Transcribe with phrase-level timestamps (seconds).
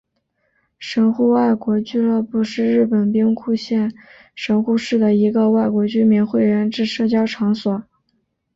[0.79, 3.93] 神户外国俱乐部是日本兵库县
[4.33, 7.83] 神户市的一个外国居民会员制社交场所。